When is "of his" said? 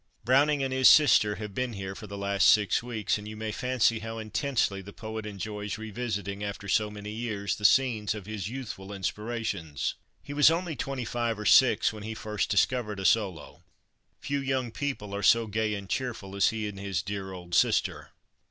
8.15-8.49